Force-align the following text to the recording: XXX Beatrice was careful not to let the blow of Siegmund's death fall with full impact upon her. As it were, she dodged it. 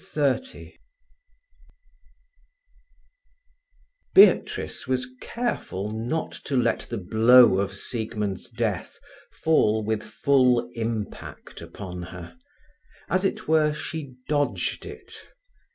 XXX 0.03 0.79
Beatrice 4.15 4.87
was 4.87 5.05
careful 5.21 5.91
not 5.91 6.31
to 6.45 6.57
let 6.57 6.79
the 6.89 6.97
blow 6.97 7.59
of 7.59 7.75
Siegmund's 7.75 8.49
death 8.49 8.99
fall 9.43 9.83
with 9.85 10.01
full 10.03 10.67
impact 10.73 11.61
upon 11.61 12.01
her. 12.01 12.35
As 13.11 13.23
it 13.23 13.47
were, 13.47 13.75
she 13.75 14.15
dodged 14.27 14.87
it. 14.87 15.13